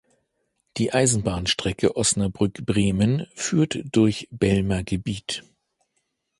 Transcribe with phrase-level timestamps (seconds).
[0.77, 5.43] Die Eisenbahnstrecke Osnabrück–Bremen führt durch Belmer Gebiet.